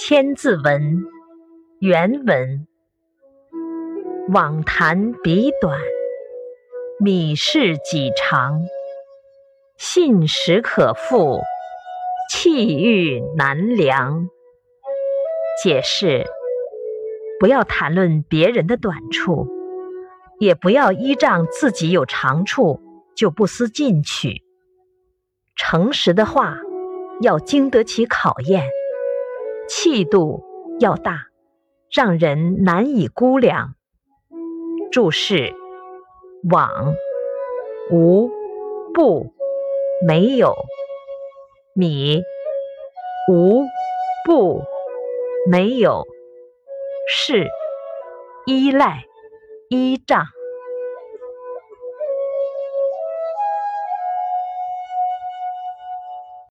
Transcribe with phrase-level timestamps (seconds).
[0.00, 1.04] 千字文
[1.80, 2.68] 原文：
[4.32, 5.76] 网谈笔短，
[7.00, 8.60] 米事己长。
[9.76, 11.40] 信实可复，
[12.30, 14.28] 气欲难量。
[15.64, 16.24] 解释：
[17.40, 19.48] 不要谈论别人的短处，
[20.38, 22.80] 也不要依仗自己有长处
[23.16, 24.44] 就不思进取。
[25.56, 26.56] 诚实的话
[27.20, 28.62] 要经得起考验，
[29.68, 30.42] 气度
[30.80, 31.26] 要大，
[31.92, 33.74] 让人难以估量。
[34.90, 35.54] 注释：
[36.50, 36.94] 往
[37.90, 38.30] 无
[38.94, 39.32] 不。
[40.06, 40.54] 没有
[41.74, 42.22] 米，
[43.28, 43.64] 无
[44.24, 44.62] 不
[45.50, 46.04] 没有
[47.08, 47.48] 是
[48.46, 49.02] 依赖
[49.68, 50.24] 依仗。